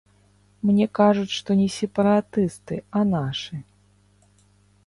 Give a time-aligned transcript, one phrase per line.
[0.69, 3.55] Мне кажуць, што не сепаратысты, а нашы.